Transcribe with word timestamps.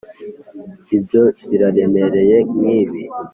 ibyo 0.97 1.21
biraremereye 1.49 2.37
nkibi 2.57 3.01